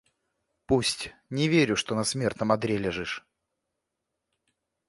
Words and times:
Пусть,— 0.65 1.11
не 1.29 1.47
верю, 1.47 1.75
что 1.75 1.93
на 1.93 2.03
смертном 2.03 2.51
одре 2.51 2.75
лежишь. 2.79 3.23